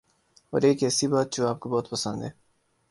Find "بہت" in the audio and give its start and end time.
1.69-1.89